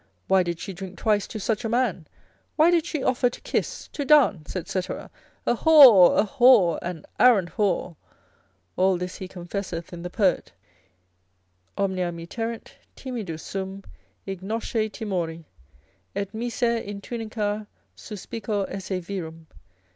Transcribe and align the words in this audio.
why 0.27 0.41
did 0.41 0.59
she 0.59 0.73
drink 0.73 0.97
twice 0.97 1.27
to 1.27 1.39
such 1.39 1.63
a 1.63 1.69
man? 1.69 2.07
why 2.55 2.71
did 2.71 2.87
she 2.87 3.03
offer 3.03 3.29
to 3.29 3.39
kiss, 3.41 3.87
to 3.89 4.03
dance? 4.03 4.53
&c., 4.53 4.79
a 4.79 5.11
whore, 5.55 6.17
a 6.19 6.23
whore, 6.25 6.79
an 6.81 7.05
arrant 7.19 7.49
whore. 7.51 7.95
All 8.77 8.97
this 8.97 9.17
he 9.17 9.27
confesseth 9.27 9.93
in 9.93 10.01
the 10.01 10.09
poet, 10.09 10.53
Omnia 11.77 12.11
me 12.11 12.25
terrent, 12.25 12.77
timidus 12.95 13.43
sum, 13.43 13.83
ignosce 14.27 14.89
timori. 14.89 15.43
Et 16.15 16.33
miser 16.33 16.77
in 16.77 16.99
tunica 16.99 17.67
suspicor 17.95 18.65
esse 18.69 18.99
virum. 19.05 19.45